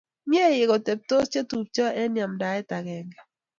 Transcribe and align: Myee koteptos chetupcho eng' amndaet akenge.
Myee 0.29 0.63
koteptos 0.69 1.25
chetupcho 1.31 1.85
eng' 2.01 2.21
amndaet 2.23 2.69
akenge. 2.77 3.19